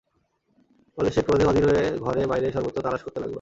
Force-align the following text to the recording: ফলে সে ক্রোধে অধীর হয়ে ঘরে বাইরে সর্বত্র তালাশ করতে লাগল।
ফলে 0.97 1.09
সে 1.11 1.21
ক্রোধে 1.21 1.45
অধীর 1.45 1.65
হয়ে 1.69 1.85
ঘরে 1.99 2.21
বাইরে 2.25 2.47
সর্বত্র 2.51 2.79
তালাশ 2.81 3.01
করতে 3.03 3.19
লাগল। 3.19 3.29